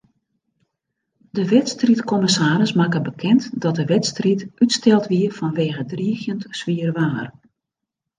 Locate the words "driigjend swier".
5.85-6.91